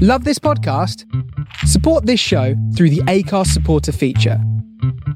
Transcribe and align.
Love 0.00 0.22
this 0.22 0.38
podcast? 0.38 1.04
Support 1.66 2.06
this 2.06 2.20
show 2.20 2.54
through 2.76 2.90
the 2.90 3.00
Acast 3.08 3.48
supporter 3.48 3.90
feature. 3.90 4.40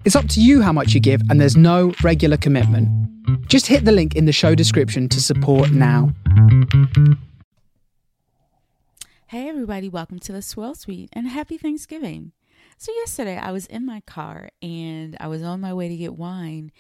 It's 0.05 0.17
up 0.17 0.27
to 0.31 0.41
you 0.41 0.61
how 0.61 0.73
much 0.73 0.93
you 0.93 0.99
give, 0.99 1.23
and 1.31 1.41
there's 1.41 1.57
no 1.57 1.95
regular 2.03 2.37
commitment. 2.37 2.89
Just 3.47 3.69
hit 3.69 3.85
the 3.85 3.93
link 3.93 4.17
in 4.17 4.25
the 4.25 4.33
show 4.33 4.57
description 4.57 5.09
to 5.11 5.21
support 5.21 5.71
now. 5.71 6.13
Hey, 9.29 9.49
everybody, 9.49 9.89
welcome 9.89 10.19
to 10.19 10.33
the 10.33 10.43
Swirl 10.43 10.75
Suite 10.75 11.11
and 11.13 11.29
happy 11.29 11.59
Thanksgiving. 11.59 12.33
So, 12.77 12.91
yesterday 12.93 13.37
I 13.37 13.53
was 13.53 13.67
in 13.67 13.87
my 13.87 14.01
car 14.01 14.49
and 14.63 15.17
I 15.21 15.29
was 15.29 15.45
on 15.45 15.61
my 15.61 15.73
way 15.73 15.91
to 15.91 15.97
get 15.97 16.17
wine 16.17 16.73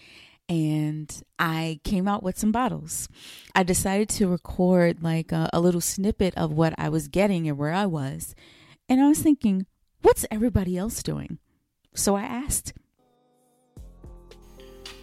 and 0.53 1.23
I 1.39 1.81
came 1.83 2.07
out 2.07 2.23
with 2.23 2.39
some 2.39 2.53
bottles. 2.53 3.09
I 3.55 3.63
decided 3.63 4.11
to 4.11 4.29
record 4.29 5.03
like 5.03 5.33
a, 5.33 5.49
a, 5.51 5.61
little 5.61 5.81
snippet 5.81 6.37
of 6.37 6.53
what 6.53 6.75
I 6.77 6.91
was 6.91 7.09
getting 7.09 7.49
and 7.49 7.57
where 7.57 7.73
I 7.73 7.87
was. 7.87 8.35
And 8.87 9.01
I 9.01 9.09
was 9.09 9.21
thinking, 9.21 9.65
what's 10.03 10.27
everybody 10.31 10.77
else 10.77 11.03
doing? 11.03 11.39
So 11.95 12.17
I 12.17 12.23
asked. 12.25 12.75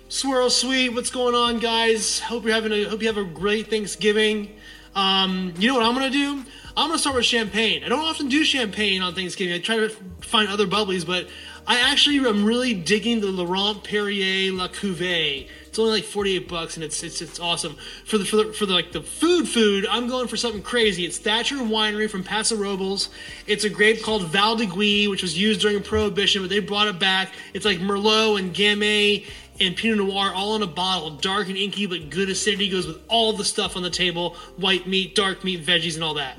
Swirl 0.08 0.52
Suite, 0.52 0.94
what's 0.94 1.10
going 1.10 1.34
on, 1.34 1.58
guys? 1.58 2.20
Hope 2.20 2.44
you're 2.44 2.54
having 2.54 2.72
a 2.72 2.84
hope 2.84 3.02
you 3.02 3.08
have 3.08 3.18
a 3.18 3.24
great 3.24 3.72
Thanksgiving. 3.72 4.56
Um, 4.94 5.56
you 5.58 5.68
know 5.68 5.76
what 5.76 5.84
I'm 5.84 5.94
gonna 5.96 6.12
do? 6.12 6.46
I'm 6.78 6.90
gonna 6.90 7.00
start 7.00 7.16
with 7.16 7.26
champagne. 7.26 7.84
I 7.84 7.90
don't 7.90 8.06
often 8.06 8.28
do 8.28 8.44
champagne 8.44 9.02
on 9.02 9.16
Thanksgiving. 9.16 9.56
I 9.56 9.60
try 9.60 9.78
to 9.78 9.90
find 10.22 10.48
other 10.48 10.68
bubblies, 10.68 11.06
but 11.06 11.28
I 11.70 11.92
actually 11.92 12.18
am 12.18 12.46
really 12.46 12.74
digging 12.74 13.22
the 13.22 13.28
Laurent 13.28 13.84
Perrier 13.84 14.52
La 14.52 14.70
Cuvée. 14.70 15.48
It's 15.68 15.78
only 15.78 15.92
like 15.92 16.04
48 16.04 16.48
bucks 16.48 16.76
and 16.76 16.84
it's 16.84 17.04
it's 17.04 17.22
it's 17.22 17.40
awesome. 17.40 17.76
For 18.06 18.18
the 18.18 18.26
for 18.26 18.38
the 18.38 18.54
for 18.54 18.66
the 18.66 18.74
like 18.74 18.92
the 18.92 19.04
food 19.04 19.48
food, 19.48 19.86
I'm 19.88 20.08
going 20.08 20.28
for 20.28 20.36
something 20.36 20.64
crazy. 20.64 21.06
It's 21.06 21.20
Thacher 21.20 21.58
Winery 21.58 22.10
from 22.10 22.24
Paso 22.24 22.56
Robles. 22.56 23.10
It's 23.46 23.66
a 23.66 23.70
grape 23.70 24.02
called 24.02 24.24
Valdiguié, 24.24 25.12
which 25.12 25.22
was 25.22 25.38
used 25.38 25.62
during 25.62 25.84
Prohibition, 25.84 26.42
but 26.42 26.50
they 26.50 26.60
brought 26.60 26.88
it 26.88 26.98
back. 26.98 27.34
It's 27.54 27.66
like 27.66 27.78
Merlot 27.78 28.40
and 28.40 28.52
Gamay 28.52 29.28
and 29.60 29.76
Pinot 29.76 30.00
Noir 30.00 30.34
all 30.34 30.56
in 30.56 30.64
a 30.64 30.68
bottle, 30.68 31.12
dark 31.12 31.50
and 31.50 31.58
inky, 31.58 31.86
but 31.86 32.10
good 32.10 32.32
acidity 32.32 32.68
goes 32.70 32.88
with 32.88 32.98
all 33.10 33.34
the 33.34 33.46
stuff 33.46 33.78
on 33.78 33.84
the 33.84 33.92
table: 33.92 34.36
white 34.58 34.88
meat, 34.88 35.14
dark 35.14 35.44
meat, 35.44 35.64
veggies, 35.64 35.94
and 35.94 36.04
all 36.04 36.16
that. 36.16 36.36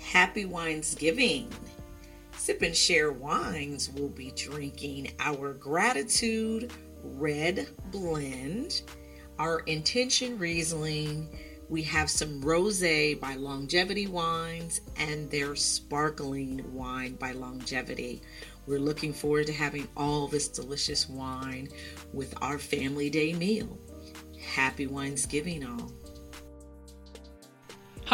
Happy 0.00 0.44
Winesgiving. 0.44 1.46
Sip 2.44 2.60
and 2.60 2.76
Share 2.76 3.10
Wines 3.10 3.88
We'll 3.88 4.10
be 4.10 4.30
drinking 4.32 5.12
our 5.18 5.54
Gratitude 5.54 6.70
Red 7.02 7.68
Blend, 7.90 8.82
our 9.38 9.60
Intention 9.60 10.38
Riesling. 10.38 11.26
We 11.70 11.80
have 11.84 12.10
some 12.10 12.42
Rosé 12.42 13.18
by 13.18 13.36
Longevity 13.36 14.08
Wines 14.08 14.82
and 14.98 15.30
their 15.30 15.56
Sparkling 15.56 16.62
Wine 16.74 17.14
by 17.14 17.32
Longevity. 17.32 18.20
We're 18.66 18.78
looking 18.78 19.14
forward 19.14 19.46
to 19.46 19.54
having 19.54 19.88
all 19.96 20.28
this 20.28 20.48
delicious 20.48 21.08
wine 21.08 21.70
with 22.12 22.34
our 22.42 22.58
family 22.58 23.08
day 23.08 23.32
meal. 23.32 23.78
Happy 24.38 24.86
Winesgiving, 24.86 25.66
all. 25.66 25.90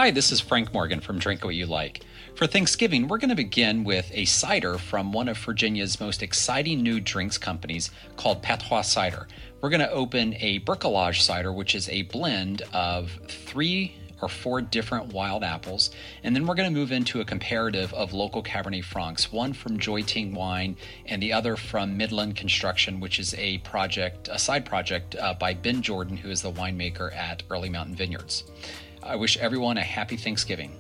Hi, 0.01 0.11
this 0.11 0.33
is 0.33 0.41
Frank 0.41 0.73
Morgan 0.73 1.01
from 1.01 1.19
Drink 1.19 1.45
What 1.45 1.55
You 1.55 1.67
Like. 1.67 2.01
For 2.35 2.47
Thanksgiving, 2.47 3.07
we're 3.07 3.19
going 3.19 3.29
to 3.29 3.37
begin 3.37 3.85
with 3.85 4.11
a 4.15 4.25
cider 4.25 4.79
from 4.79 5.13
one 5.13 5.29
of 5.29 5.37
Virginia's 5.37 6.01
most 6.01 6.23
exciting 6.23 6.83
new 6.83 7.01
drinks 7.01 7.37
companies 7.37 7.91
called 8.17 8.43
Patois 8.43 8.81
Cider. 8.81 9.29
We're 9.61 9.69
going 9.69 9.83
to 9.83 9.91
open 9.91 10.37
a 10.39 10.61
bricolage 10.61 11.21
cider, 11.21 11.53
which 11.53 11.75
is 11.75 11.87
a 11.91 12.01
blend 12.05 12.63
of 12.73 13.11
three 13.29 13.95
or 14.23 14.31
four 14.31 14.63
different 14.63 15.13
wild 15.13 15.45
apples. 15.45 15.91
And 16.25 16.35
then 16.35 16.47
we're 16.47 16.55
going 16.55 16.73
to 16.73 16.79
move 16.79 16.93
into 16.93 17.21
a 17.21 17.25
comparative 17.27 17.93
of 17.93 18.15
local 18.15 18.43
Cabernet 18.43 18.85
Francs, 18.85 19.31
one 19.31 19.53
from 19.53 19.79
Joy 19.79 20.01
Ting 20.01 20.35
Wine 20.35 20.79
and 21.05 21.23
the 21.23 21.35
other 21.35 21.57
from 21.57 21.99
Midland 21.99 22.37
Construction, 22.37 23.01
which 23.01 23.19
is 23.19 23.35
a 23.35 23.59
project, 23.59 24.31
a 24.33 24.39
side 24.39 24.65
project 24.65 25.15
uh, 25.17 25.35
by 25.35 25.53
Ben 25.53 25.83
Jordan, 25.83 26.17
who 26.17 26.31
is 26.31 26.41
the 26.41 26.53
winemaker 26.53 27.15
at 27.15 27.43
Early 27.51 27.69
Mountain 27.69 27.97
Vineyards. 27.97 28.45
I 29.03 29.17
wish 29.17 29.39
everyone 29.39 29.79
a 29.79 29.83
happy 29.83 30.17
Thanksgiving. 30.17 30.77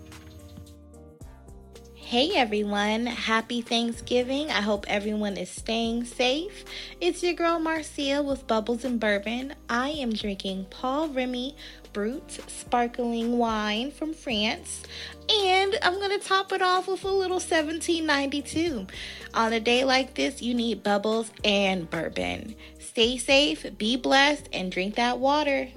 Hey 1.94 2.32
everyone, 2.34 3.06
happy 3.06 3.62
Thanksgiving. 3.62 4.50
I 4.50 4.60
hope 4.60 4.84
everyone 4.88 5.36
is 5.36 5.48
staying 5.48 6.04
safe. 6.04 6.64
It's 7.00 7.22
your 7.22 7.34
girl 7.34 7.60
Marcia 7.60 8.20
with 8.22 8.46
Bubbles 8.46 8.84
and 8.84 8.98
Bourbon. 8.98 9.54
I 9.68 9.90
am 9.90 10.12
drinking 10.12 10.66
Paul 10.70 11.08
Remy 11.08 11.56
Brut 11.92 12.40
sparkling 12.48 13.38
wine 13.38 13.92
from 13.92 14.12
France, 14.12 14.82
and 15.28 15.78
I'm 15.82 15.94
going 15.94 16.18
to 16.18 16.26
top 16.26 16.52
it 16.52 16.62
off 16.62 16.88
with 16.88 17.04
a 17.04 17.08
little 17.08 17.36
1792. 17.36 18.88
On 19.34 19.52
a 19.52 19.60
day 19.60 19.84
like 19.84 20.14
this, 20.14 20.42
you 20.42 20.52
need 20.52 20.82
bubbles 20.82 21.30
and 21.44 21.88
bourbon. 21.88 22.56
Stay 22.80 23.18
safe, 23.18 23.64
be 23.78 23.96
blessed, 23.96 24.48
and 24.52 24.70
drink 24.72 24.96
that 24.96 25.20
water. 25.20 25.68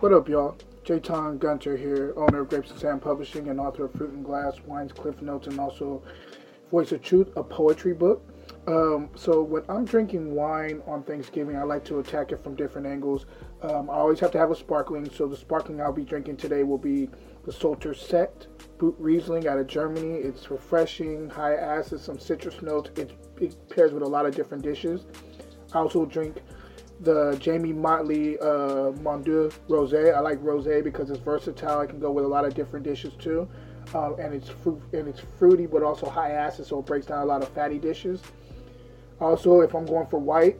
What 0.00 0.12
up, 0.12 0.28
y'all? 0.28 0.56
Jaton 0.86 1.40
Gunter 1.40 1.76
here, 1.76 2.14
owner 2.16 2.42
of 2.42 2.48
Grapes 2.48 2.70
and 2.70 2.78
Sand 2.78 3.02
Publishing 3.02 3.48
and 3.48 3.58
author 3.58 3.86
of 3.86 3.92
Fruit 3.94 4.12
and 4.12 4.24
Glass, 4.24 4.60
Wines, 4.66 4.92
Cliff 4.92 5.20
Notes, 5.20 5.48
and 5.48 5.58
also 5.58 6.00
Voice 6.70 6.92
of 6.92 7.02
Truth, 7.02 7.36
a 7.36 7.42
poetry 7.42 7.92
book. 7.92 8.24
Um, 8.68 9.10
so 9.16 9.42
when 9.42 9.64
I'm 9.68 9.84
drinking 9.84 10.32
wine 10.32 10.80
on 10.86 11.02
Thanksgiving, 11.02 11.56
I 11.56 11.64
like 11.64 11.84
to 11.86 11.98
attack 11.98 12.30
it 12.30 12.42
from 12.42 12.54
different 12.54 12.86
angles. 12.86 13.26
Um, 13.62 13.90
I 13.90 13.94
always 13.94 14.20
have 14.20 14.30
to 14.32 14.38
have 14.38 14.52
a 14.52 14.54
sparkling, 14.54 15.10
so 15.10 15.26
the 15.26 15.36
sparkling 15.36 15.80
I'll 15.80 15.92
be 15.92 16.04
drinking 16.04 16.36
today 16.36 16.62
will 16.62 16.78
be 16.78 17.10
the 17.44 17.52
Sulter 17.52 17.92
Sekt 17.92 18.46
Brut 18.78 18.94
Riesling 18.98 19.48
out 19.48 19.58
of 19.58 19.66
Germany. 19.66 20.18
It's 20.18 20.52
refreshing, 20.52 21.28
high 21.28 21.54
acid, 21.56 22.00
some 22.00 22.20
citrus 22.20 22.62
notes. 22.62 22.90
It, 22.96 23.10
it 23.40 23.56
pairs 23.70 23.92
with 23.92 24.04
a 24.04 24.08
lot 24.08 24.24
of 24.24 24.36
different 24.36 24.62
dishes. 24.62 25.06
I 25.72 25.78
also 25.78 26.04
drink 26.06 26.36
the 27.00 27.32
Jaimee 27.40 27.74
Motley 27.74 28.38
uh, 28.38 28.92
Mon 29.02 29.22
Rosé. 29.24 30.14
I 30.14 30.20
like 30.20 30.40
rosé 30.42 30.82
because 30.82 31.10
it's 31.10 31.20
versatile. 31.20 31.80
It 31.82 31.88
can 31.88 32.00
go 32.00 32.10
with 32.10 32.24
a 32.24 32.28
lot 32.28 32.44
of 32.44 32.54
different 32.54 32.84
dishes 32.84 33.12
too, 33.18 33.48
um, 33.94 34.16
and 34.18 34.34
it's 34.34 34.48
fruit 34.48 34.80
and 34.92 35.08
it's 35.08 35.20
fruity, 35.38 35.66
but 35.66 35.82
also 35.82 36.08
high 36.08 36.32
acid, 36.32 36.66
so 36.66 36.78
it 36.78 36.86
breaks 36.86 37.06
down 37.06 37.22
a 37.22 37.26
lot 37.26 37.42
of 37.42 37.48
fatty 37.50 37.78
dishes. 37.78 38.22
Also, 39.20 39.60
if 39.60 39.74
I'm 39.74 39.86
going 39.86 40.06
for 40.06 40.18
white, 40.18 40.58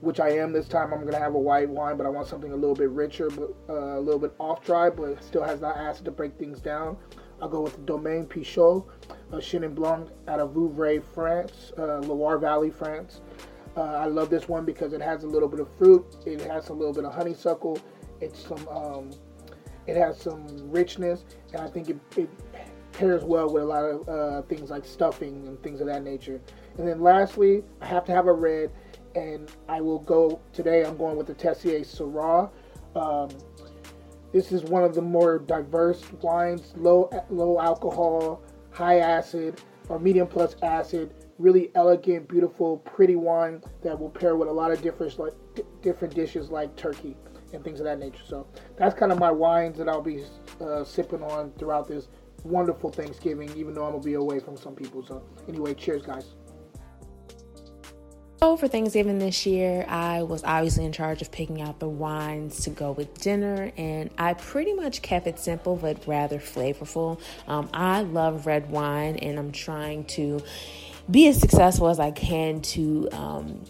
which 0.00 0.20
I 0.20 0.30
am 0.30 0.52
this 0.52 0.68
time, 0.68 0.92
I'm 0.92 1.04
gonna 1.04 1.18
have 1.18 1.34
a 1.34 1.38
white 1.38 1.68
wine, 1.68 1.96
but 1.96 2.06
I 2.06 2.08
want 2.08 2.26
something 2.28 2.52
a 2.52 2.56
little 2.56 2.76
bit 2.76 2.90
richer, 2.90 3.30
but 3.30 3.54
uh, 3.68 3.98
a 3.98 4.00
little 4.00 4.20
bit 4.20 4.34
off 4.38 4.64
dry, 4.64 4.90
but 4.90 5.22
still 5.22 5.42
has 5.42 5.60
that 5.60 5.76
acid 5.76 6.04
to 6.06 6.10
break 6.10 6.38
things 6.38 6.60
down. 6.60 6.96
I'll 7.40 7.48
go 7.48 7.60
with 7.60 7.84
Domaine 7.86 8.26
Pichot, 8.26 8.84
a 9.32 9.36
Chenin 9.36 9.74
Blanc 9.74 10.08
out 10.26 10.40
of 10.40 10.54
Vouvray, 10.54 11.02
France, 11.14 11.72
uh, 11.78 11.98
Loire 11.98 12.38
Valley, 12.38 12.70
France. 12.70 13.20
Uh, 13.78 13.82
I 13.82 14.06
love 14.06 14.28
this 14.28 14.48
one 14.48 14.64
because 14.64 14.92
it 14.92 15.00
has 15.00 15.22
a 15.22 15.28
little 15.28 15.48
bit 15.48 15.60
of 15.60 15.68
fruit. 15.78 16.04
It 16.26 16.40
has 16.40 16.68
a 16.68 16.72
little 16.72 16.92
bit 16.92 17.04
of 17.04 17.14
honeysuckle. 17.14 17.78
It's 18.20 18.44
some. 18.44 18.66
Um, 18.68 19.10
it 19.86 19.96
has 19.96 20.20
some 20.20 20.44
richness, 20.68 21.24
and 21.52 21.62
I 21.62 21.68
think 21.68 21.88
it, 21.88 21.96
it 22.16 22.28
pairs 22.92 23.22
well 23.22 23.50
with 23.50 23.62
a 23.62 23.66
lot 23.66 23.84
of 23.84 24.08
uh, 24.08 24.42
things 24.42 24.68
like 24.68 24.84
stuffing 24.84 25.46
and 25.46 25.62
things 25.62 25.80
of 25.80 25.86
that 25.86 26.02
nature. 26.02 26.40
And 26.76 26.88
then 26.88 27.00
lastly, 27.00 27.62
I 27.80 27.86
have 27.86 28.04
to 28.06 28.12
have 28.12 28.26
a 28.26 28.32
red, 28.32 28.72
and 29.14 29.48
I 29.68 29.80
will 29.80 30.00
go 30.00 30.40
today. 30.52 30.84
I'm 30.84 30.96
going 30.96 31.16
with 31.16 31.28
the 31.28 31.34
Tessier 31.34 31.80
Syrah. 31.80 32.50
Um, 32.96 33.30
this 34.32 34.50
is 34.50 34.64
one 34.64 34.82
of 34.82 34.94
the 34.96 35.02
more 35.02 35.38
diverse 35.38 36.02
wines, 36.20 36.72
low 36.76 37.08
low 37.30 37.60
alcohol, 37.60 38.42
high 38.72 38.98
acid, 38.98 39.60
or 39.88 40.00
medium 40.00 40.26
plus 40.26 40.56
acid 40.62 41.14
really 41.38 41.70
elegant, 41.74 42.28
beautiful, 42.28 42.78
pretty 42.78 43.16
wine 43.16 43.62
that 43.82 43.98
will 43.98 44.10
pair 44.10 44.36
with 44.36 44.48
a 44.48 44.52
lot 44.52 44.70
of 44.70 44.82
different 44.82 45.18
like 45.18 45.34
different 45.82 46.14
dishes 46.14 46.50
like 46.50 46.74
turkey 46.76 47.16
and 47.52 47.64
things 47.64 47.80
of 47.80 47.84
that 47.84 47.98
nature. 47.98 48.22
So 48.26 48.46
that's 48.76 48.94
kind 48.94 49.12
of 49.12 49.18
my 49.18 49.30
wines 49.30 49.78
that 49.78 49.88
I'll 49.88 50.02
be 50.02 50.24
uh, 50.60 50.84
sipping 50.84 51.22
on 51.22 51.52
throughout 51.58 51.88
this 51.88 52.08
wonderful 52.44 52.90
Thanksgiving, 52.90 53.50
even 53.56 53.74
though 53.74 53.84
I'm 53.84 53.92
gonna 53.92 54.04
be 54.04 54.14
away 54.14 54.40
from 54.40 54.56
some 54.56 54.74
people. 54.74 55.04
So 55.04 55.22
anyway, 55.48 55.74
cheers, 55.74 56.02
guys. 56.02 56.34
So 58.40 58.56
for 58.56 58.68
Thanksgiving 58.68 59.18
this 59.18 59.46
year, 59.46 59.84
I 59.88 60.22
was 60.22 60.44
obviously 60.44 60.84
in 60.84 60.92
charge 60.92 61.22
of 61.22 61.32
picking 61.32 61.60
out 61.60 61.80
the 61.80 61.88
wines 61.88 62.62
to 62.62 62.70
go 62.70 62.92
with 62.92 63.12
dinner, 63.20 63.72
and 63.76 64.10
I 64.16 64.34
pretty 64.34 64.74
much 64.74 65.02
kept 65.02 65.26
it 65.26 65.40
simple 65.40 65.74
but 65.74 66.06
rather 66.06 66.38
flavorful. 66.38 67.20
Um, 67.48 67.68
I 67.74 68.02
love 68.02 68.46
red 68.46 68.70
wine, 68.70 69.16
and 69.16 69.40
I'm 69.40 69.50
trying 69.50 70.04
to 70.04 70.40
be 71.10 71.28
as 71.28 71.40
successful 71.40 71.88
as 71.88 71.98
I 71.98 72.10
can 72.10 72.60
to 72.60 73.08
um, 73.12 73.64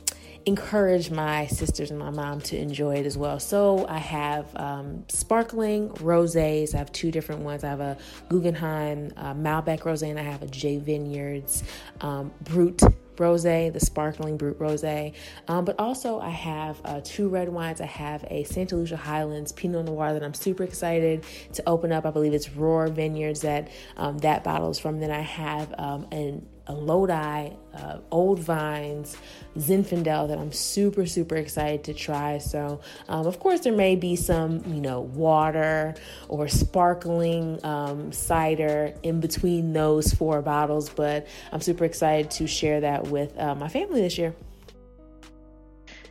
encourage 0.46 1.10
my 1.10 1.46
sisters 1.46 1.90
and 1.90 1.98
my 1.98 2.10
mom 2.10 2.40
to 2.40 2.56
enjoy 2.56 2.96
it 2.96 3.06
as 3.06 3.16
well. 3.16 3.38
So 3.38 3.86
I 3.86 3.98
have 3.98 4.46
um, 4.56 5.04
sparkling 5.08 5.90
rosés. 5.90 6.74
I 6.74 6.78
have 6.78 6.90
two 6.90 7.10
different 7.10 7.42
ones. 7.42 7.64
I 7.64 7.68
have 7.68 7.80
a 7.80 7.96
Guggenheim 8.28 9.12
uh, 9.16 9.34
Malbec 9.34 9.80
rosé 9.80 10.10
and 10.10 10.18
I 10.18 10.22
have 10.22 10.42
a 10.42 10.46
J 10.46 10.78
Vineyards 10.78 11.64
um, 12.00 12.32
Brut 12.42 12.82
rose, 13.18 13.42
the 13.42 13.80
sparkling 13.80 14.36
brut 14.36 14.60
rose. 14.60 14.84
Um, 14.84 15.64
but 15.64 15.78
also, 15.78 16.20
I 16.20 16.30
have 16.30 16.80
uh, 16.84 17.00
two 17.02 17.28
red 17.28 17.48
wines. 17.48 17.80
I 17.80 17.86
have 17.86 18.24
a 18.30 18.44
Santa 18.44 18.76
Lucia 18.76 18.96
Highlands 18.96 19.52
Pinot 19.52 19.86
Noir 19.86 20.12
that 20.12 20.22
I'm 20.22 20.34
super 20.34 20.62
excited 20.62 21.24
to 21.54 21.68
open 21.68 21.92
up. 21.92 22.06
I 22.06 22.10
believe 22.10 22.32
it's 22.32 22.50
Roar 22.50 22.88
Vineyards 22.88 23.40
that 23.40 23.68
um, 23.96 24.18
that 24.18 24.44
bottle 24.44 24.70
is 24.70 24.78
from. 24.78 25.00
Then 25.00 25.10
I 25.10 25.20
have 25.20 25.74
um, 25.78 26.06
an 26.12 26.46
a 26.68 26.74
Lodi, 26.74 27.50
uh, 27.74 27.98
Old 28.10 28.38
Vines, 28.38 29.16
Zinfandel 29.56 30.28
that 30.28 30.38
I'm 30.38 30.52
super, 30.52 31.06
super 31.06 31.36
excited 31.36 31.84
to 31.84 31.94
try. 31.94 32.38
So, 32.38 32.80
um, 33.08 33.26
of 33.26 33.40
course, 33.40 33.60
there 33.60 33.72
may 33.72 33.96
be 33.96 34.16
some, 34.16 34.62
you 34.66 34.80
know, 34.80 35.00
water 35.00 35.94
or 36.28 36.46
sparkling 36.48 37.64
um, 37.64 38.12
cider 38.12 38.94
in 39.02 39.20
between 39.20 39.72
those 39.72 40.12
four 40.12 40.42
bottles, 40.42 40.88
but 40.90 41.26
I'm 41.52 41.60
super 41.60 41.84
excited 41.84 42.30
to 42.32 42.46
share 42.46 42.80
that 42.80 43.08
with 43.08 43.36
uh, 43.38 43.54
my 43.54 43.68
family 43.68 44.02
this 44.02 44.18
year. 44.18 44.34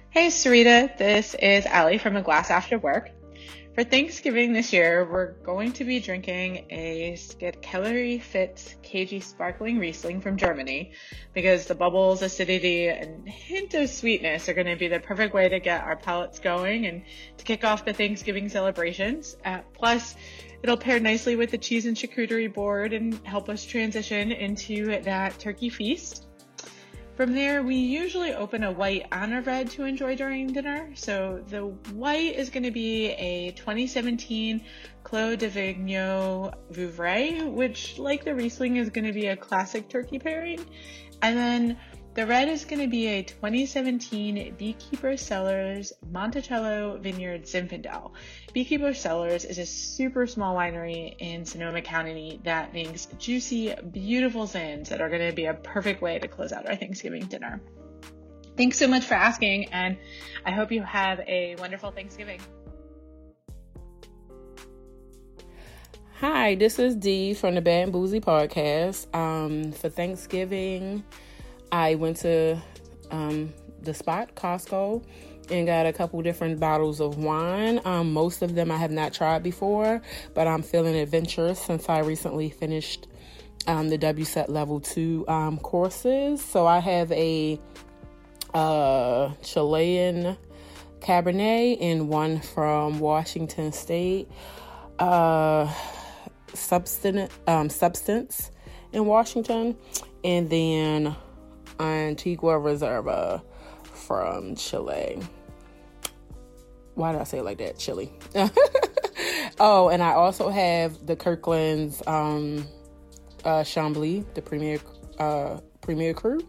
Hey, 0.09 0.27
Sarita, 0.27 0.97
this 0.97 1.35
is 1.35 1.65
Alleigh 1.65 1.99
from 1.99 2.15
A 2.15 2.23
Glass 2.23 2.49
After 2.49 2.79
Work. 2.79 3.11
For 3.77 3.83
Thanksgiving 3.83 4.53
this 4.53 4.73
year, 4.73 5.07
we're 5.07 5.33
going 5.43 5.71
to 5.73 5.83
be 5.83 5.99
drinking 5.99 6.65
a 6.71 7.13
Spätkellery 7.13 8.19
Fitz 8.19 8.75
KG 8.81 9.21
Sparkling 9.21 9.77
Riesling 9.77 10.19
from 10.19 10.35
Germany 10.35 10.93
because 11.35 11.67
the 11.67 11.75
bubbles, 11.75 12.23
acidity, 12.23 12.87
and 12.87 13.29
hint 13.29 13.75
of 13.75 13.87
sweetness 13.87 14.49
are 14.49 14.55
going 14.55 14.65
to 14.65 14.77
be 14.77 14.87
the 14.87 14.99
perfect 14.99 15.35
way 15.35 15.47
to 15.47 15.59
get 15.59 15.83
our 15.83 15.95
palates 15.95 16.39
going 16.39 16.87
and 16.87 17.03
to 17.37 17.43
kick 17.43 17.63
off 17.63 17.85
the 17.85 17.93
Thanksgiving 17.93 18.49
celebrations. 18.49 19.37
Uh, 19.45 19.59
plus, 19.75 20.15
it'll 20.63 20.75
pair 20.75 20.99
nicely 20.99 21.35
with 21.35 21.51
the 21.51 21.59
cheese 21.59 21.85
and 21.85 21.95
charcuterie 21.95 22.51
board 22.51 22.93
and 22.93 23.13
help 23.27 23.47
us 23.47 23.63
transition 23.63 24.31
into 24.31 24.99
that 25.03 25.37
turkey 25.37 25.69
feast. 25.69 26.26
From 27.17 27.33
there, 27.33 27.63
we 27.63 27.77
usually 27.77 28.35
open 28.35 28.63
a 28.63 28.71
white 28.71 29.07
and 29.11 29.33
a 29.33 29.41
red 29.41 29.71
to 29.71 29.85
enjoy 29.85 30.15
during 30.15 30.53
dinner. 30.53 30.91
So 30.93 31.43
the 31.47 31.61
white 31.95 32.35
is 32.35 32.51
going 32.51 32.61
to 32.61 32.71
be 32.71 33.07
a 33.07 33.53
2017 33.53 34.63
Clos 35.03 35.37
de 35.37 35.49
Vigneault 35.49 36.53
Vouvray, 36.71 37.51
which, 37.51 37.97
like 37.97 38.23
the 38.23 38.35
Riesling, 38.35 38.75
is 38.75 38.91
going 38.91 39.05
to 39.05 39.13
be 39.13 39.25
a 39.25 39.35
classic 39.35 39.89
turkey 39.89 40.19
pairing. 40.19 40.63
And 41.23 41.35
then 41.35 41.77
the 42.17 42.25
red 42.25 42.49
is 42.49 42.65
going 42.65 42.81
to 42.81 42.87
be 42.87 43.05
a 43.05 43.21
2017 43.21 44.55
Beekeeper 44.57 45.15
Cellars 45.17 45.93
Monticello 46.09 46.97
Vineyard 46.97 47.43
Zinfandel. 47.43 48.13
Beekeeper 48.53 48.95
Cellars 48.95 49.45
is 49.45 49.59
a 49.59 49.65
super 49.67 50.25
small 50.25 50.55
winery 50.55 51.15
in 51.19 51.45
Sonoma 51.45 51.83
County 51.83 52.39
that 52.43 52.73
makes 52.73 53.05
juicy, 53.19 53.75
beautiful 53.91 54.47
zins 54.47 54.87
that 54.87 54.99
are 54.99 55.09
going 55.09 55.29
to 55.29 55.35
be 55.35 55.45
a 55.45 55.53
perfect 55.53 56.01
way 56.01 56.17
to 56.17 56.27
close 56.27 56.51
out 56.51 56.67
our 56.67 56.75
Thanksgiving 56.75 57.27
dinner. 57.27 57.61
Thanks 58.57 58.79
so 58.79 58.87
much 58.87 59.05
for 59.05 59.13
asking, 59.13 59.65
and 59.65 59.95
I 60.43 60.49
hope 60.49 60.71
you 60.71 60.81
have 60.81 61.19
a 61.19 61.55
wonderful 61.59 61.91
Thanksgiving. 61.91 62.41
Hi, 66.19 66.55
this 66.55 66.79
is 66.79 66.95
Dee 66.95 67.35
from 67.35 67.53
the 67.53 67.61
Bad 67.61 67.83
and 67.83 67.91
Boozy 67.91 68.19
podcast. 68.21 69.05
Um, 69.15 69.71
for 69.71 69.89
Thanksgiving, 69.89 71.03
I 71.71 71.95
went 71.95 72.17
to 72.17 72.61
um, 73.11 73.53
the 73.81 73.93
spot, 73.93 74.35
Costco, 74.35 75.03
and 75.49 75.65
got 75.65 75.85
a 75.85 75.93
couple 75.93 76.21
different 76.21 76.59
bottles 76.59 76.99
of 76.99 77.17
wine. 77.17 77.79
Um, 77.85 78.11
most 78.13 78.41
of 78.41 78.55
them 78.55 78.71
I 78.71 78.77
have 78.77 78.91
not 78.91 79.13
tried 79.13 79.43
before, 79.43 80.01
but 80.33 80.47
I'm 80.47 80.61
feeling 80.61 80.95
adventurous 80.95 81.59
since 81.59 81.89
I 81.89 81.99
recently 81.99 82.49
finished 82.49 83.07
um, 83.65 83.89
the 83.89 83.97
WSET 83.97 84.49
Level 84.49 84.79
2 84.79 85.25
um, 85.27 85.57
courses. 85.59 86.43
So 86.43 86.65
I 86.65 86.79
have 86.79 87.11
a 87.11 87.59
uh, 88.53 89.31
Chilean 89.43 90.37
Cabernet 90.99 91.77
and 91.81 92.09
one 92.09 92.39
from 92.39 92.99
Washington 92.99 93.71
State. 93.71 94.29
Uh, 94.99 95.71
substance, 96.53 97.31
um, 97.45 97.69
substance 97.69 98.51
in 98.91 99.05
Washington, 99.05 99.77
and 100.23 100.49
then 100.49 101.15
Antigua 101.79 102.53
Reserva 102.53 103.41
from 103.83 104.55
Chile. 104.55 105.19
Why 106.95 107.11
did 107.11 107.21
I 107.21 107.23
say 107.25 107.39
it 107.39 107.43
like 107.43 107.59
that? 107.59 107.77
Chile. 107.77 108.11
oh, 109.59 109.89
and 109.89 110.01
I 110.01 110.13
also 110.13 110.49
have 110.49 111.05
the 111.05 111.15
Kirkland's 111.15 112.01
um, 112.07 112.65
uh, 113.45 113.63
Chablis, 113.63 114.25
the 114.33 114.41
Premier 114.41 114.79
uh, 115.19 115.59
Premier 115.81 116.13
Cru. 116.13 116.39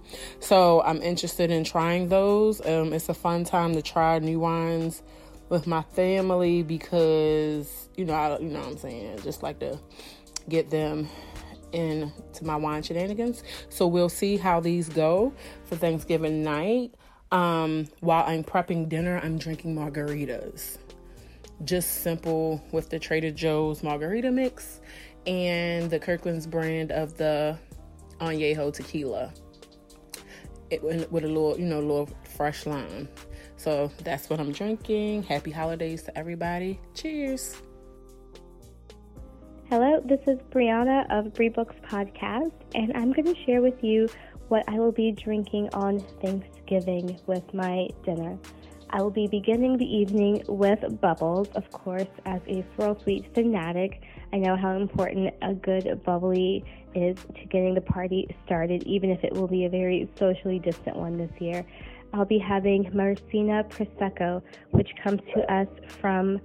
So 0.41 0.83
I'm 0.83 1.03
interested 1.03 1.51
in 1.51 1.65
trying 1.65 2.09
those. 2.09 2.65
Um, 2.67 2.93
it's 2.93 3.09
a 3.09 3.15
fun 3.15 3.45
time 3.45 3.75
to 3.75 3.83
try 3.83 4.19
new 4.19 4.41
wines 4.41 5.03
with 5.49 5.67
my 5.67 5.83
family 5.83 6.63
because 6.63 7.89
you 7.97 8.05
know 8.05 8.15
I 8.15 8.39
you 8.39 8.49
know 8.49 8.61
what 8.61 8.69
I'm 8.69 8.79
saying 8.79 9.21
just 9.23 9.43
like 9.43 9.61
to 9.61 9.79
get 10.49 10.71
them 10.71 11.09
into 11.73 12.45
my 12.45 12.57
wine 12.57 12.83
shenanigans. 12.83 13.43
So 13.69 13.87
we'll 13.87 14.09
see 14.09 14.37
how 14.37 14.61
these 14.61 14.89
go 14.89 15.33
for 15.65 15.77
Thanksgiving 15.77 16.43
night. 16.43 16.95
Um, 17.31 17.87
while 18.01 18.25
I'm 18.27 18.43
prepping 18.43 18.89
dinner, 18.89 19.21
I'm 19.23 19.39
drinking 19.39 19.75
margaritas. 19.75 20.79
Just 21.65 22.03
simple 22.03 22.63
with 22.73 22.89
the 22.89 22.99
Trader 22.99 23.31
Joe's 23.31 23.83
margarita 23.83 24.31
mix 24.31 24.81
and 25.27 25.91
the 25.91 25.99
Kirkland's 25.99 26.47
brand 26.47 26.93
of 26.93 27.17
the 27.17 27.59
Añejo 28.21 28.73
tequila. 28.73 29.33
It, 30.71 30.83
with 30.83 31.25
a 31.25 31.29
little, 31.29 31.59
you 31.59 31.65
know, 31.65 31.79
a 31.79 31.81
little 31.81 32.09
fresh 32.37 32.67
lime. 32.67 33.09
So 33.57 33.91
that's 34.05 34.31
what 34.31 34.39
I'm 34.39 34.53
drinking. 34.53 35.25
Happy 35.25 35.51
holidays 35.51 36.03
to 36.05 36.17
everybody. 36.17 36.79
Cheers. 36.95 37.57
Hello, 39.71 40.01
this 40.03 40.21
is 40.27 40.39
Brionna 40.51 41.05
of 41.11 41.35
Bree 41.35 41.51
Books 41.51 41.75
Podcast, 41.87 42.53
and 42.75 42.91
I'm 42.97 43.13
going 43.13 43.27
to 43.27 43.39
share 43.45 43.61
with 43.61 43.85
you 43.85 44.09
what 44.49 44.65
I 44.67 44.79
will 44.79 44.93
be 44.93 45.13
drinking 45.13 45.69
on 45.75 46.01
Thanksgiving 46.23 47.21
with 47.27 47.53
my 47.53 47.87
dinner. 48.03 48.39
I 48.89 49.03
will 49.03 49.11
be 49.11 49.27
beginning 49.27 49.77
the 49.77 49.85
evening 49.85 50.43
with 50.49 50.83
bubbles, 51.03 51.49
of 51.49 51.71
course, 51.71 52.09
as 52.25 52.41
a 52.49 52.65
Swirl 52.75 52.99
Suite 53.03 53.27
fanatic. 53.35 54.01
I 54.33 54.39
know 54.39 54.57
how 54.57 54.75
important 54.75 55.35
a 55.43 55.53
good 55.53 56.03
bubbly 56.03 56.65
is 56.95 57.19
to 57.19 57.45
getting 57.51 57.75
the 57.75 57.83
party 57.83 58.35
started, 58.47 58.85
even 58.85 59.11
if 59.11 59.23
it 59.23 59.35
will 59.35 59.49
be 59.49 59.67
a 59.67 59.69
very 59.69 60.09
socially 60.19 60.61
distant 60.61 60.97
one 60.97 61.19
this 61.19 61.43
year. 61.43 61.63
I'll 62.15 62.25
be 62.25 62.39
having 62.39 62.91
Marcina 62.95 63.65
Prosecco, 63.65 64.41
which 64.71 64.89
comes 65.05 65.21
to 65.35 65.53
us 65.53 65.69
from 66.01 66.41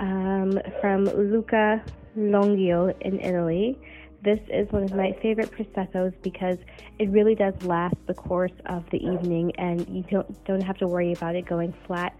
um, 0.00 0.58
from 0.80 1.04
Luca 1.04 1.82
Longuio 2.16 2.94
in 3.00 3.20
Italy. 3.20 3.78
This 4.22 4.40
is 4.48 4.70
one 4.72 4.82
of 4.82 4.94
my 4.94 5.12
favorite 5.22 5.50
proseccos 5.50 6.14
because 6.22 6.56
it 6.98 7.10
really 7.10 7.34
does 7.34 7.54
last 7.62 7.94
the 8.06 8.14
course 8.14 8.52
of 8.66 8.88
the 8.90 8.96
evening, 8.96 9.52
and 9.56 9.86
you 9.88 10.02
don't 10.10 10.44
don't 10.44 10.62
have 10.62 10.78
to 10.78 10.86
worry 10.86 11.12
about 11.12 11.36
it 11.36 11.46
going 11.46 11.74
flat 11.86 12.16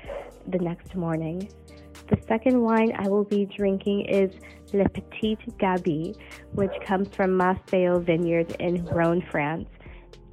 the 0.47 0.59
next 0.59 0.95
morning. 0.95 1.49
The 2.09 2.19
second 2.29 2.61
wine 2.61 2.93
I 2.97 3.09
will 3.09 3.25
be 3.25 3.47
drinking 3.47 4.07
is 4.07 4.31
Le 4.73 4.89
Petit 4.89 5.39
Gaby, 5.59 6.15
which 6.53 6.73
comes 6.85 7.09
from 7.09 7.31
Masdéo 7.31 8.05
Vineyards 8.05 8.55
in 8.61 8.85
Rhone, 8.85 9.23
France. 9.31 9.69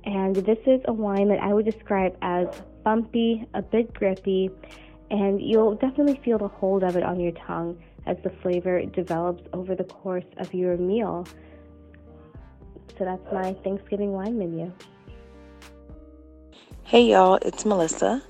And 0.06 0.36
this 0.36 0.60
is 0.68 0.82
a 0.86 0.94
wine 0.94 1.30
that 1.30 1.40
I 1.40 1.54
would 1.54 1.66
describe 1.66 2.16
as 2.22 2.48
bumpy, 2.84 3.48
a 3.54 3.62
bit 3.62 3.94
grippy, 3.94 4.52
and 5.10 5.42
you'll 5.42 5.76
definitely 5.76 6.20
feel 6.24 6.38
the 6.38 6.50
hold 6.50 6.84
of 6.84 6.96
it 6.98 7.04
on 7.04 7.20
your 7.20 7.32
tongue 7.32 7.82
as 8.06 8.18
the 8.24 8.30
flavor 8.30 8.86
develops 8.86 9.44
over 9.54 9.76
the 9.76 9.84
course 9.84 10.26
of 10.38 10.54
your 10.54 10.78
meal. 10.78 11.26
So 12.98 13.06
that's 13.06 13.32
my 13.32 13.54
Thanksgiving 13.64 14.12
wine 14.12 14.38
menu. 14.38 14.72
Hey 16.84 17.04
y'all, 17.12 17.40
it's 17.42 17.66
Melissa. 17.66 18.22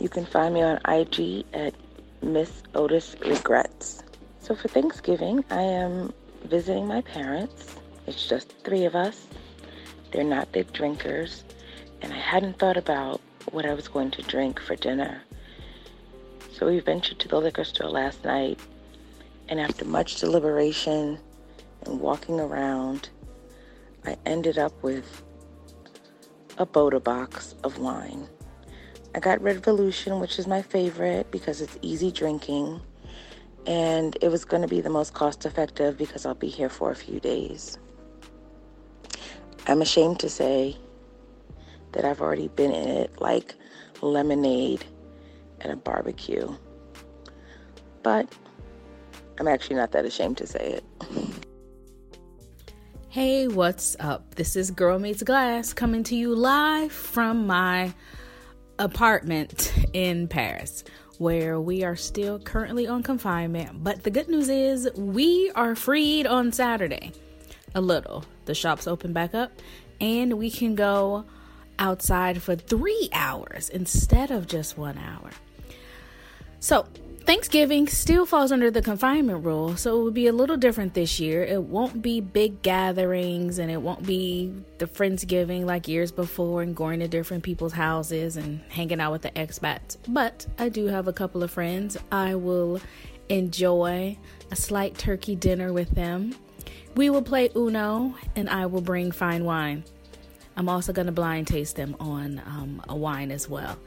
You 0.00 0.08
can 0.08 0.24
find 0.24 0.54
me 0.54 0.62
on 0.62 0.80
IG 0.88 1.44
at 1.52 1.74
Miss 2.22 2.62
Otis 2.74 3.16
Regrets. 3.20 4.02
So 4.40 4.54
for 4.54 4.68
Thanksgiving, 4.68 5.44
I 5.50 5.62
am 5.62 6.12
visiting 6.44 6.86
my 6.86 7.02
parents. 7.02 7.76
It's 8.06 8.26
just 8.26 8.54
three 8.64 8.84
of 8.84 8.94
us. 8.94 9.26
They're 10.12 10.24
not 10.24 10.52
big 10.52 10.72
drinkers, 10.72 11.44
and 12.00 12.12
I 12.12 12.18
hadn't 12.18 12.58
thought 12.58 12.78
about 12.78 13.20
what 13.50 13.66
I 13.66 13.74
was 13.74 13.88
going 13.88 14.10
to 14.12 14.22
drink 14.22 14.58
for 14.60 14.76
dinner. 14.76 15.22
So 16.52 16.66
we 16.66 16.80
ventured 16.80 17.18
to 17.18 17.28
the 17.28 17.38
liquor 17.38 17.64
store 17.64 17.90
last 17.90 18.24
night 18.24 18.58
and 19.48 19.60
after 19.60 19.84
much 19.84 20.16
deliberation 20.16 21.18
and 21.86 22.00
walking 22.00 22.38
around, 22.38 23.08
I 24.04 24.16
ended 24.26 24.58
up 24.58 24.82
with 24.82 25.22
a 26.58 26.66
Bota 26.66 27.00
box 27.00 27.54
of 27.64 27.78
wine. 27.78 28.28
I 29.14 29.20
got 29.20 29.40
Revolution, 29.40 30.20
which 30.20 30.38
is 30.38 30.46
my 30.46 30.62
favorite 30.62 31.30
because 31.30 31.60
it's 31.60 31.78
easy 31.82 32.12
drinking, 32.12 32.80
and 33.66 34.16
it 34.20 34.28
was 34.28 34.44
going 34.44 34.62
to 34.62 34.68
be 34.68 34.80
the 34.80 34.90
most 34.90 35.14
cost 35.14 35.46
effective 35.46 35.96
because 35.96 36.26
I'll 36.26 36.34
be 36.34 36.48
here 36.48 36.68
for 36.68 36.90
a 36.90 36.96
few 36.96 37.20
days. 37.20 37.78
I'm 39.66 39.82
ashamed 39.82 40.20
to 40.20 40.28
say 40.28 40.76
that 41.92 42.04
I've 42.04 42.20
already 42.20 42.48
been 42.48 42.72
in 42.72 42.88
it, 42.88 43.20
like 43.20 43.54
lemonade 44.00 44.84
and 45.60 45.72
a 45.72 45.76
barbecue. 45.76 46.54
But 48.02 48.32
I'm 49.38 49.46
actually 49.48 49.76
not 49.76 49.92
that 49.92 50.04
ashamed 50.04 50.36
to 50.38 50.46
say 50.46 50.80
it. 50.80 50.84
Hey, 53.08 53.46
what's 53.48 53.96
up? 54.00 54.34
This 54.34 54.56
is 54.56 54.70
Girl 54.70 54.98
Meets 54.98 55.22
Glass 55.22 55.72
coming 55.72 56.02
to 56.04 56.16
you 56.16 56.34
live 56.34 56.92
from 56.92 57.46
my 57.46 57.94
apartment 58.78 59.72
in 59.92 60.28
Paris, 60.28 60.84
where 61.18 61.60
we 61.60 61.84
are 61.84 61.96
still 61.96 62.38
currently 62.38 62.86
on 62.86 63.02
confinement. 63.02 63.82
But 63.84 64.02
the 64.02 64.10
good 64.10 64.28
news 64.28 64.48
is 64.48 64.90
we 64.94 65.50
are 65.54 65.74
freed 65.74 66.26
on 66.26 66.52
Saturday. 66.52 67.12
A 67.74 67.80
little. 67.80 68.24
The 68.46 68.54
shops 68.54 68.86
open 68.86 69.12
back 69.12 69.34
up, 69.34 69.52
and 70.00 70.34
we 70.34 70.50
can 70.50 70.74
go 70.74 71.24
outside 71.78 72.42
for 72.42 72.56
three 72.56 73.08
hours 73.12 73.68
instead 73.68 74.30
of 74.30 74.48
just 74.48 74.76
one 74.76 74.98
hour. 74.98 75.30
So, 76.60 76.86
Thanksgiving 77.28 77.88
still 77.88 78.24
falls 78.24 78.52
under 78.52 78.70
the 78.70 78.80
confinement 78.80 79.44
rule, 79.44 79.76
so 79.76 80.00
it 80.00 80.02
will 80.02 80.10
be 80.10 80.28
a 80.28 80.32
little 80.32 80.56
different 80.56 80.94
this 80.94 81.20
year. 81.20 81.44
It 81.44 81.62
won't 81.62 82.00
be 82.00 82.22
big 82.22 82.62
gatherings 82.62 83.58
and 83.58 83.70
it 83.70 83.82
won't 83.82 84.06
be 84.06 84.50
the 84.78 84.86
Friendsgiving 84.86 85.66
like 85.66 85.86
years 85.86 86.10
before 86.10 86.62
and 86.62 86.74
going 86.74 87.00
to 87.00 87.06
different 87.06 87.44
people's 87.44 87.74
houses 87.74 88.38
and 88.38 88.62
hanging 88.70 88.98
out 88.98 89.12
with 89.12 89.20
the 89.20 89.30
expats. 89.32 89.98
But 90.08 90.46
I 90.58 90.70
do 90.70 90.86
have 90.86 91.06
a 91.06 91.12
couple 91.12 91.42
of 91.42 91.50
friends. 91.50 91.98
I 92.10 92.34
will 92.34 92.80
enjoy 93.28 94.16
a 94.50 94.56
slight 94.56 94.96
turkey 94.96 95.36
dinner 95.36 95.70
with 95.70 95.90
them. 95.90 96.34
We 96.96 97.10
will 97.10 97.20
play 97.20 97.50
Uno 97.54 98.14
and 98.36 98.48
I 98.48 98.64
will 98.64 98.80
bring 98.80 99.12
fine 99.12 99.44
wine. 99.44 99.84
I'm 100.56 100.70
also 100.70 100.94
going 100.94 101.06
to 101.06 101.12
blind 101.12 101.46
taste 101.46 101.76
them 101.76 101.94
on 102.00 102.40
um, 102.46 102.82
a 102.88 102.96
wine 102.96 103.30
as 103.30 103.50
well 103.50 103.78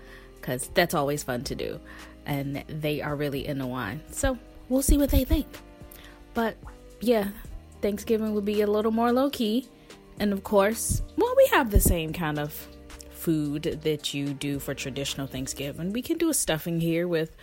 because 0.42 0.70
that's 0.74 0.94
always 0.94 1.24
fun 1.24 1.44
to 1.46 1.56
do 1.56 1.80
and 2.26 2.64
they 2.68 3.02
are 3.02 3.16
really 3.16 3.48
into 3.48 3.66
wine. 3.66 4.02
So 4.12 4.38
we'll 4.70 4.82
see 4.82 4.98
what 4.98 5.10
they 5.10 5.24
think. 5.24 5.48
But 6.34 6.58
yeah, 7.00 7.30
Thanksgiving 7.82 8.34
will 8.34 8.42
be 8.42 8.62
a 8.62 8.68
little 8.68 8.92
more 8.92 9.12
low 9.12 9.30
key. 9.30 9.68
And 10.20 10.34
of 10.34 10.44
course, 10.44 11.02
well, 11.18 11.34
we 11.36 11.48
have 11.48 11.72
the 11.72 11.80
same 11.80 12.14
kind 12.14 12.40
of 12.40 12.68
food 13.12 13.80
that 13.84 14.14
you 14.14 14.34
do 14.34 14.60
for 14.60 14.74
traditional 14.74 15.28
Thanksgiving. 15.28 15.94
We 15.94 16.02
can 16.02 16.18
do 16.18 16.30
a 16.30 16.34
stuffing 16.34 16.80
here 16.80 17.08
with 17.08 17.36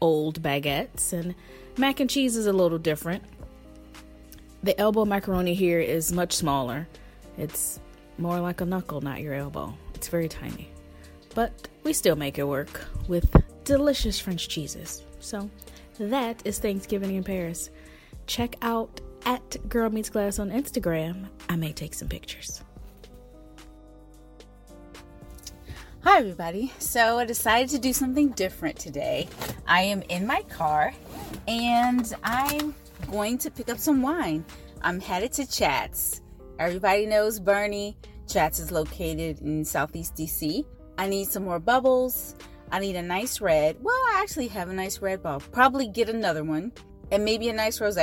old 0.00 0.42
baguettes, 0.42 1.12
and 1.12 1.34
mac 1.76 2.00
and 2.00 2.08
cheese 2.08 2.36
is 2.36 2.46
a 2.46 2.52
little 2.52 2.78
different. 2.78 3.22
The 4.62 4.78
elbow 4.78 5.04
macaroni 5.04 5.54
here 5.54 5.80
is 5.80 6.12
much 6.12 6.32
smaller. 6.34 6.86
It's 7.38 7.80
more 8.18 8.40
like 8.40 8.60
a 8.60 8.64
knuckle, 8.64 9.00
not 9.00 9.20
your 9.20 9.34
elbow. 9.34 9.74
It's 9.94 10.08
very 10.08 10.28
tiny. 10.28 10.70
But 11.34 11.68
we 11.84 11.92
still 11.92 12.16
make 12.16 12.38
it 12.38 12.44
work 12.44 12.86
with 13.08 13.34
delicious 13.64 14.18
French 14.18 14.48
cheeses. 14.48 15.02
So 15.20 15.50
that 15.98 16.40
is 16.44 16.58
Thanksgiving 16.58 17.14
in 17.14 17.24
Paris. 17.24 17.70
Check 18.26 18.56
out 18.62 19.00
at 19.26 19.68
Girl 19.68 19.90
Meets 19.90 20.10
Glass 20.10 20.38
on 20.38 20.50
Instagram. 20.50 21.26
I 21.48 21.56
may 21.56 21.72
take 21.72 21.94
some 21.94 22.08
pictures. 22.08 22.62
Hi, 26.02 26.18
everybody. 26.18 26.72
So, 26.78 27.18
I 27.18 27.26
decided 27.26 27.68
to 27.70 27.78
do 27.78 27.92
something 27.92 28.30
different 28.30 28.78
today. 28.78 29.28
I 29.66 29.82
am 29.82 30.00
in 30.08 30.26
my 30.26 30.40
car 30.48 30.94
and 31.46 32.10
I'm 32.24 32.74
going 33.10 33.36
to 33.38 33.50
pick 33.50 33.68
up 33.68 33.76
some 33.76 34.00
wine. 34.00 34.46
I'm 34.80 34.98
headed 34.98 35.32
to 35.32 35.46
Chats. 35.46 36.22
Everybody 36.58 37.04
knows 37.04 37.38
Bernie. 37.38 37.98
Chats 38.26 38.58
is 38.58 38.72
located 38.72 39.40
in 39.40 39.62
Southeast 39.62 40.14
DC. 40.14 40.64
I 41.00 41.08
need 41.08 41.28
some 41.28 41.44
more 41.44 41.58
bubbles. 41.58 42.34
I 42.70 42.78
need 42.78 42.94
a 42.94 43.02
nice 43.02 43.40
red. 43.40 43.78
Well, 43.80 43.94
I 43.94 44.20
actually 44.20 44.48
have 44.48 44.68
a 44.68 44.74
nice 44.74 45.00
red, 45.00 45.22
but 45.22 45.38
probably 45.50 45.88
get 45.88 46.10
another 46.10 46.44
one. 46.44 46.72
And 47.10 47.24
maybe 47.24 47.48
a 47.48 47.54
nice 47.54 47.80
rose. 47.80 47.98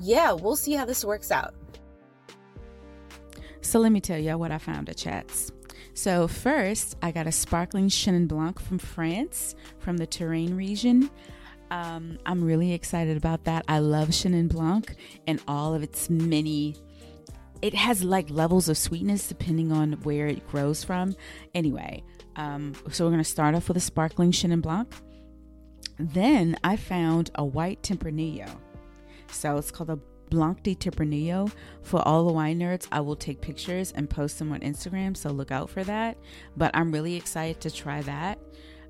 Yeah, 0.00 0.32
we'll 0.32 0.56
see 0.56 0.72
how 0.72 0.86
this 0.86 1.04
works 1.04 1.30
out. 1.30 1.54
So 3.60 3.80
let 3.80 3.92
me 3.92 4.00
tell 4.00 4.18
you 4.18 4.38
what 4.38 4.50
I 4.50 4.56
found 4.56 4.88
at 4.88 4.96
Chats. 4.96 5.52
So 5.92 6.26
first, 6.26 6.96
I 7.02 7.10
got 7.10 7.26
a 7.26 7.32
sparkling 7.32 7.90
Chenin 7.90 8.26
Blanc 8.26 8.60
from 8.60 8.78
France, 8.78 9.54
from 9.78 9.98
the 9.98 10.06
Touraine 10.06 10.56
region. 10.56 11.10
Um, 11.70 12.16
I'm 12.24 12.42
really 12.42 12.72
excited 12.72 13.18
about 13.18 13.44
that. 13.44 13.62
I 13.68 13.80
love 13.80 14.08
Chenin 14.08 14.48
Blanc 14.48 14.96
and 15.26 15.38
all 15.46 15.74
of 15.74 15.82
its 15.82 16.08
many. 16.08 16.76
It 17.62 17.74
has 17.74 18.04
like 18.04 18.28
levels 18.30 18.68
of 18.68 18.76
sweetness 18.76 19.28
depending 19.28 19.72
on 19.72 19.92
where 20.02 20.26
it 20.26 20.46
grows 20.48 20.84
from. 20.84 21.16
Anyway, 21.54 22.02
um, 22.36 22.74
so 22.90 23.04
we're 23.04 23.10
going 23.10 23.22
to 23.22 23.28
start 23.28 23.54
off 23.54 23.68
with 23.68 23.76
a 23.76 23.80
sparkling 23.80 24.30
Chenin 24.30 24.62
Blanc. 24.62 24.92
Then 25.98 26.56
I 26.62 26.76
found 26.76 27.30
a 27.34 27.44
white 27.44 27.82
Tempranillo. 27.82 28.48
So 29.28 29.56
it's 29.56 29.70
called 29.70 29.90
a 29.90 29.98
Blanc 30.30 30.62
de 30.62 30.74
Tempranillo. 30.74 31.50
For 31.82 32.06
all 32.06 32.26
the 32.26 32.32
wine 32.32 32.60
nerds, 32.60 32.86
I 32.92 33.00
will 33.00 33.16
take 33.16 33.40
pictures 33.40 33.92
and 33.92 34.10
post 34.10 34.38
them 34.38 34.52
on 34.52 34.60
Instagram, 34.60 35.16
so 35.16 35.30
look 35.30 35.50
out 35.50 35.70
for 35.70 35.84
that. 35.84 36.18
But 36.56 36.72
I'm 36.74 36.92
really 36.92 37.16
excited 37.16 37.60
to 37.62 37.70
try 37.70 38.02
that. 38.02 38.38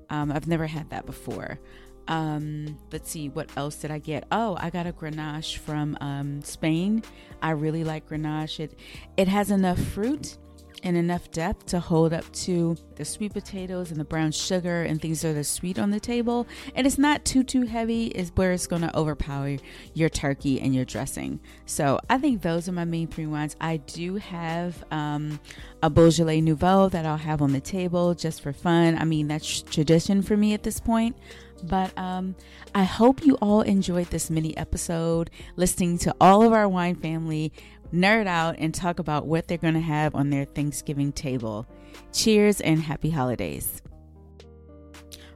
Um, 0.09 0.31
I've 0.31 0.47
never 0.47 0.67
had 0.67 0.89
that 0.89 1.05
before. 1.05 1.59
Um, 2.07 2.77
let's 2.91 3.09
see, 3.11 3.29
what 3.29 3.49
else 3.57 3.75
did 3.75 3.91
I 3.91 3.99
get? 3.99 4.25
Oh, 4.31 4.57
I 4.59 4.69
got 4.69 4.87
a 4.87 4.93
Grenache 4.93 5.57
from 5.57 5.97
um, 6.01 6.41
Spain. 6.41 7.03
I 7.41 7.51
really 7.51 7.83
like 7.83 8.09
Grenache. 8.09 8.59
It 8.59 8.79
it 9.17 9.27
has 9.27 9.51
enough 9.51 9.79
fruit 9.79 10.37
and 10.83 10.95
enough 10.95 11.31
depth 11.31 11.65
to 11.67 11.79
hold 11.79 12.13
up 12.13 12.31
to 12.31 12.75
the 12.95 13.05
sweet 13.05 13.33
potatoes 13.33 13.91
and 13.91 13.99
the 13.99 14.05
brown 14.05 14.31
sugar 14.31 14.83
and 14.83 15.01
things 15.01 15.21
that 15.21 15.35
are 15.35 15.43
sweet 15.43 15.79
on 15.79 15.89
the 15.91 15.99
table. 15.99 16.47
And 16.75 16.85
it's 16.85 16.97
not 16.97 17.25
too 17.25 17.43
too 17.43 17.63
heavy, 17.63 18.07
is 18.07 18.31
where 18.35 18.51
it's 18.51 18.67
gonna 18.67 18.91
overpower 18.93 19.57
your 19.93 20.09
turkey 20.09 20.61
and 20.61 20.75
your 20.75 20.85
dressing. 20.85 21.39
So 21.65 21.99
I 22.09 22.17
think 22.17 22.41
those 22.41 22.69
are 22.69 22.73
my 22.73 22.85
main 22.85 23.07
three 23.07 23.25
wines. 23.25 23.55
I 23.59 23.77
do 23.77 24.15
have 24.15 24.83
um, 24.91 25.39
a 25.81 25.89
Beaujolais 25.89 26.41
Nouveau 26.41 26.89
that 26.89 27.05
I'll 27.05 27.17
have 27.17 27.41
on 27.41 27.53
the 27.53 27.61
table 27.61 28.13
just 28.13 28.41
for 28.41 28.53
fun. 28.53 28.97
I 28.97 29.05
mean 29.05 29.27
that's 29.27 29.61
tradition 29.63 30.21
for 30.21 30.37
me 30.37 30.53
at 30.53 30.63
this 30.63 30.79
point. 30.79 31.15
But 31.63 31.97
um, 31.97 32.35
I 32.75 32.83
hope 32.83 33.25
you 33.25 33.35
all 33.41 33.61
enjoyed 33.61 34.07
this 34.07 34.29
mini 34.29 34.55
episode, 34.57 35.29
listening 35.55 35.97
to 35.99 36.15
all 36.21 36.43
of 36.43 36.53
our 36.53 36.67
wine 36.69 36.95
family 36.95 37.51
nerd 37.93 38.27
out 38.27 38.55
and 38.57 38.73
talk 38.73 38.99
about 38.99 39.25
what 39.25 39.47
they're 39.47 39.57
going 39.57 39.73
to 39.73 39.79
have 39.79 40.13
on 40.15 40.29
their 40.29 40.45
Thanksgiving 40.45 41.11
table. 41.11 41.65
Cheers 42.13 42.61
and 42.61 42.81
happy 42.81 43.09
holidays. 43.09 43.81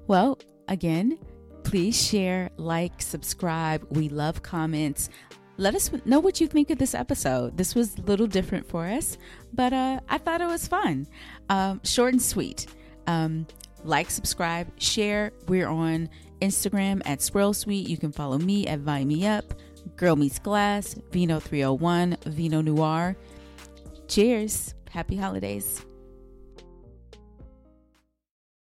Well, 0.08 0.40
again, 0.68 1.18
please 1.64 2.02
share, 2.02 2.50
like, 2.58 3.02
subscribe. 3.02 3.86
We 3.90 4.10
love 4.10 4.44
comments. 4.44 5.10
Let 5.58 5.76
us 5.76 5.92
know 6.06 6.20
what 6.20 6.42
you 6.42 6.48
think 6.48 6.70
of 6.70 6.80
this 6.80 6.96
episode. 6.96 7.58
This 7.58 7.76
was 7.76 7.96
a 7.98 8.02
little 8.02 8.28
different 8.28 8.68
for 8.68 8.86
us, 8.86 9.18
but 9.54 9.74
uh, 9.74 10.00
I 10.10 10.18
thought 10.18 10.42
it 10.42 10.48
was 10.48 10.68
fun. 10.68 11.08
Um, 11.50 11.82
short 11.84 12.14
and 12.14 12.22
sweet. 12.22 12.68
Um, 13.08 13.48
like, 13.84 14.10
subscribe, 14.10 14.68
share. 14.80 15.32
We're 15.48 15.68
on 15.68 16.10
Instagram 16.42 17.02
at 17.06 17.22
Swirl 17.22 17.54
Suite. 17.54 17.88
You 17.88 17.98
can 17.98 18.12
follow 18.12 18.38
me 18.38 18.68
at 18.68 18.80
Vine 18.80 19.08
Me 19.08 19.28
Up. 19.28 19.54
Girl 19.96 20.16
Meets 20.16 20.40
Glass, 20.40 20.96
Vino 21.12 21.40
301, 21.40 22.18
Vino 22.26 22.62
Noire. 22.62 23.16
Cheers. 24.08 24.74
Happy 24.90 25.16
holidays. 25.16 25.86